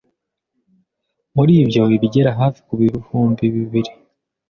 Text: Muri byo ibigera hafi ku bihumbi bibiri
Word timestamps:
Muri 1.35 1.53
byo 1.69 1.83
ibigera 1.95 2.31
hafi 2.39 2.59
ku 2.67 2.73
bihumbi 2.81 3.43
bibiri 3.55 3.91